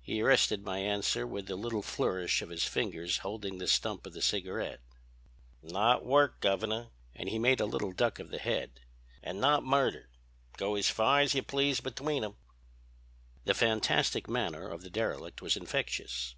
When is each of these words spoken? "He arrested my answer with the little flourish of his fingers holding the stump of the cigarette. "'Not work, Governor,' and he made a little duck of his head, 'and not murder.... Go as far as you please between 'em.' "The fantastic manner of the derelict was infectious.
"He 0.00 0.22
arrested 0.22 0.64
my 0.64 0.78
answer 0.78 1.26
with 1.26 1.48
the 1.48 1.56
little 1.56 1.82
flourish 1.82 2.42
of 2.42 2.48
his 2.48 2.62
fingers 2.62 3.18
holding 3.26 3.58
the 3.58 3.66
stump 3.66 4.06
of 4.06 4.12
the 4.12 4.22
cigarette. 4.22 4.78
"'Not 5.64 6.04
work, 6.06 6.38
Governor,' 6.40 6.90
and 7.16 7.28
he 7.28 7.40
made 7.40 7.58
a 7.58 7.66
little 7.66 7.90
duck 7.90 8.20
of 8.20 8.30
his 8.30 8.42
head, 8.42 8.82
'and 9.20 9.40
not 9.40 9.64
murder.... 9.64 10.10
Go 10.56 10.76
as 10.76 10.88
far 10.90 11.22
as 11.22 11.34
you 11.34 11.42
please 11.42 11.80
between 11.80 12.22
'em.' 12.22 12.36
"The 13.46 13.52
fantastic 13.54 14.28
manner 14.28 14.68
of 14.68 14.82
the 14.82 14.90
derelict 14.90 15.42
was 15.42 15.56
infectious. 15.56 16.36